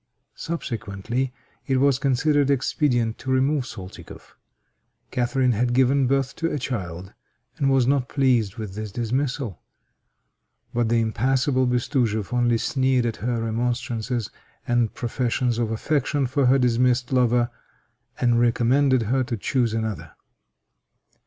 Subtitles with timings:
[0.33, 1.31] Subsequently,
[1.67, 4.35] it was considered expedient to remove Soltikoff.
[5.11, 7.13] Catharine had given birth to a child,
[7.57, 9.61] and was not pleased with this dismissal;
[10.73, 14.31] but the impassible Bestujeff only sneered at her remonstrances
[14.67, 17.51] and professions of affection for the dismissed lover,
[18.19, 20.13] and recommended her to choose another.